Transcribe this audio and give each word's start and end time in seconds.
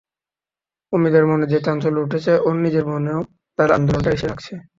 অমিতর 0.93 1.23
মনে 1.25 1.45
যে 1.47 1.59
চাঞ্চল্য 1.65 1.97
উঠেছে 2.01 2.31
ওর 2.45 2.55
নিজের 2.63 2.85
মনেও 2.87 3.19
তার 3.59 3.69
আন্দোলনটা 3.71 4.09
এসে 4.11 4.25
লাগছে। 4.27 4.53